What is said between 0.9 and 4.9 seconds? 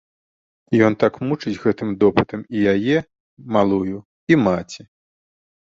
так мучыць гэтым допытам і яе, малую, і маці.